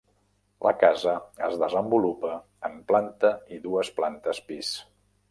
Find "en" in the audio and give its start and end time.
2.69-2.79